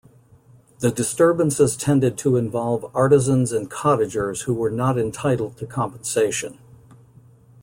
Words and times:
The 0.79 0.89
disturbances 0.89 1.77
tended 1.77 2.17
to 2.17 2.35
involve 2.35 2.89
artisans 2.95 3.51
and 3.51 3.69
cottagers 3.69 4.41
who 4.45 4.53
were 4.55 4.71
not 4.71 4.97
entitled 4.97 5.57
to 5.57 5.67
compensation. 5.67 6.57